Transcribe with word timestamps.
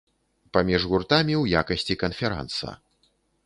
Паміж 0.57 0.87
гуртамі 0.93 1.35
ў 1.39 1.61
якасці 1.61 2.01
канферанса. 2.07 2.69